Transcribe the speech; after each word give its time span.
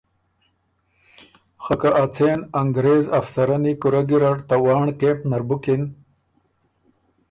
خه 1.63 1.73
که 1.81 1.89
ا 2.03 2.05
څېن 2.13 2.39
انګرېز 2.61 3.05
افسرنی 3.19 3.73
کُورۀ 3.81 4.01
ګډ 4.09 4.37
ته 4.49 4.55
وانړ 4.63 4.87
کېمپ 4.99 5.19
نر 5.29 5.41
بُکِن 5.47 5.81